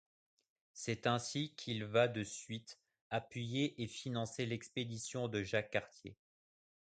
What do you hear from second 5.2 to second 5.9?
de Jacques